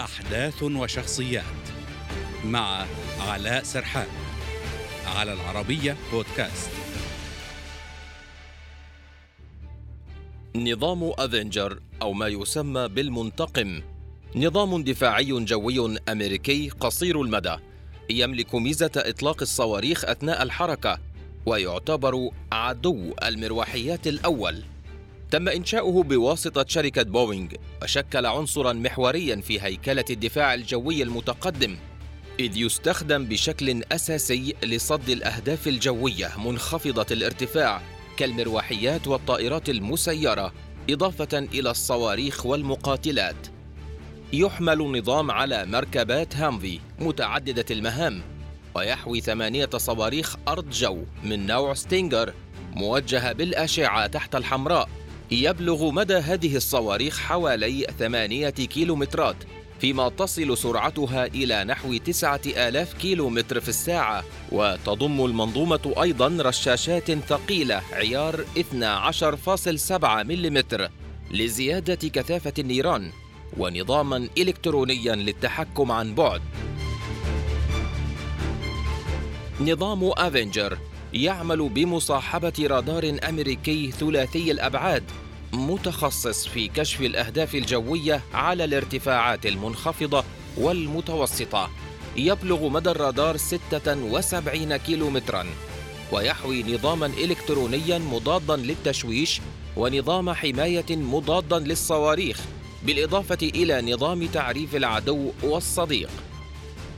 [0.00, 1.44] أحداث وشخصيات
[2.44, 2.86] مع
[3.20, 4.08] علاء سرحان
[5.06, 6.70] على العربية بودكاست.
[10.56, 13.82] نظام أفنجر أو ما يسمى بالمنتقم.
[14.36, 17.56] نظام دفاعي جوي أمريكي قصير المدى
[18.10, 20.98] يملك ميزة إطلاق الصواريخ أثناء الحركة
[21.46, 24.62] ويعتبر عدو المروحيات الأول.
[25.30, 27.48] تم إنشاؤه بواسطة شركة بوينغ
[27.82, 31.76] وشكل عنصرا محوريا في هيكلة الدفاع الجوي المتقدم
[32.40, 37.82] إذ يستخدم بشكل أساسي لصد الأهداف الجوية منخفضة الارتفاع
[38.16, 40.52] كالمروحيات والطائرات المسيرة
[40.90, 43.46] إضافة إلى الصواريخ والمقاتلات.
[44.32, 48.22] يحمل النظام على مركبات هامفي متعددة المهام
[48.74, 52.34] ويحوي ثمانية صواريخ أرض جو من نوع ستينجر
[52.72, 54.88] موجهة بالأشعة تحت الحمراء.
[55.32, 59.36] يبلغ مدى هذه الصواريخ حوالي ثمانية كيلومترات
[59.80, 64.24] فيما تصل سرعتها إلى نحو تسعة آلاف كيلومتر في الساعة.
[64.52, 70.64] وتضم المنظومة أيضا رشاشات ثقيلة عيار 12.7 ملم
[71.30, 73.10] لزيادة كثافة النيران
[73.56, 76.42] ونظاما إلكترونيا للتحكم عن بعد.
[79.60, 80.78] نظام افنجر
[81.12, 85.04] يعمل بمصاحبة رادار أمريكي ثلاثي الأبعاد
[85.52, 90.24] متخصص في كشف الأهداف الجوية على الارتفاعات المنخفضة
[90.56, 91.70] والمتوسطة.
[92.16, 95.46] يبلغ مدى الرادار 76 كيلومترا
[96.12, 99.40] ويحوي نظاما إلكترونيا مضادا للتشويش
[99.76, 102.40] ونظام حماية مضادا للصواريخ
[102.82, 106.10] بالإضافة إلى نظام تعريف العدو والصديق.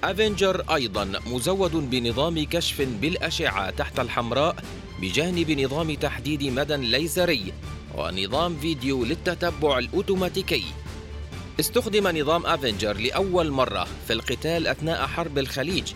[0.05, 4.57] افنجر أيضا مزود بنظام كشف بالأشعة تحت الحمراء
[5.01, 7.53] بجانب نظام تحديد مدى ليزري
[7.95, 10.65] ونظام فيديو للتتبع الأوتوماتيكي.
[11.61, 15.93] استخدم نظام افنجر لأول مرة في القتال أثناء حرب الخليج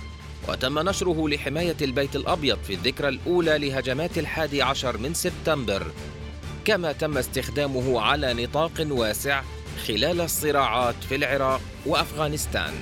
[0.48, 5.86] وتم نشره لحماية البيت الأبيض في الذكرى الأولى لهجمات الحادي عشر من سبتمبر.
[6.64, 9.42] كما تم استخدامه على نطاق واسع
[9.86, 12.74] خلال الصراعات في العراق وأفغانستان.